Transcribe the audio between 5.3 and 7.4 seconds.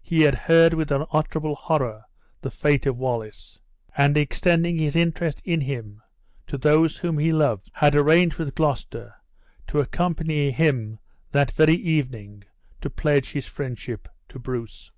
in him to those whom he